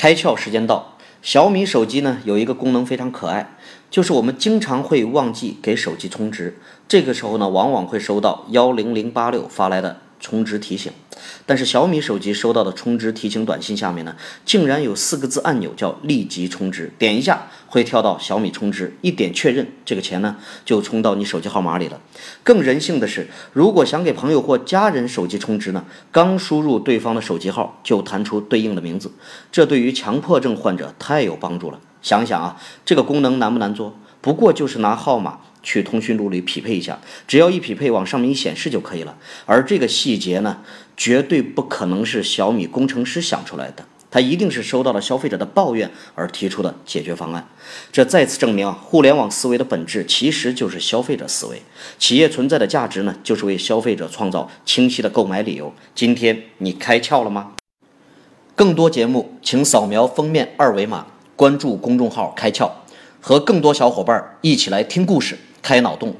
[0.00, 3.54] 开窍时间到，小米手机呢有一个功能非常可爱，
[3.90, 6.56] 就是我们经常会忘记给手机充值，
[6.88, 9.98] 这个时候呢，往往会收到幺零零八六发来的。
[10.18, 10.92] 充值提醒，
[11.46, 14.14] 但是小米手机收到的充值提醒短信下面呢，
[14.44, 22.00] 竟然有四个字按钮叫立即充值，点一下会跳到小米充值，一点确认，这个钱呢就充到你手机号码里了。
[22.42, 29.12] 更人性的是，如果想给朋友或家人手机充值呢，刚输入对方的手机号就弹出对应的名字，
[29.52, 31.80] 这对于强迫症患者太有帮助了。
[32.02, 33.94] 想想啊，这个功能难不难做？
[34.20, 35.40] 不过就是拿号码。
[35.62, 39.16] 去通讯录里匹配一下，只要一匹配往上面一显示就可以了。
[39.46, 40.58] 而这个细节呢，
[40.96, 47.48] 绝对不可能是小米工程师想出来的，他一定是收到了消费者的抱怨而提出的解决方案。
[47.92, 51.62] 这再次证明啊，互联网思维的本质其实就是消费者思维。
[51.98, 55.72] 企业存在的价值呢，就是为消费者创造清晰的购买理由。
[55.94, 57.52] 今天你开窍了吗？
[58.56, 62.70] 更多节目，请扫描封面二维码，关注公众号“开窍”，
[63.18, 65.38] 和更多小伙伴一起来听故事。
[65.62, 66.14] 开脑洞。